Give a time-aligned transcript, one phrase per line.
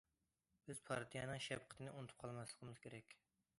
[0.69, 3.19] بىز پارتىيەنىڭ شەپقىتىنى ئۇنتۇپ قالماسلىقىمىز كېرەك.